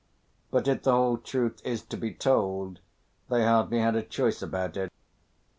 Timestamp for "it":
4.75-4.91